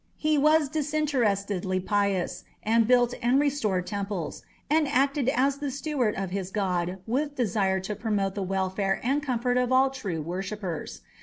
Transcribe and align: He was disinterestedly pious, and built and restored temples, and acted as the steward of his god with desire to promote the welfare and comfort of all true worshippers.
He 0.17 0.35
was 0.35 0.67
disinterestedly 0.67 1.79
pious, 1.79 2.43
and 2.63 2.87
built 2.87 3.13
and 3.21 3.39
restored 3.39 3.85
temples, 3.85 4.41
and 4.67 4.87
acted 4.87 5.29
as 5.29 5.59
the 5.59 5.69
steward 5.69 6.15
of 6.15 6.31
his 6.31 6.49
god 6.49 6.97
with 7.05 7.35
desire 7.35 7.79
to 7.81 7.95
promote 7.95 8.33
the 8.33 8.41
welfare 8.41 8.99
and 9.03 9.21
comfort 9.21 9.57
of 9.57 9.71
all 9.71 9.91
true 9.91 10.23
worshippers. 10.23 11.01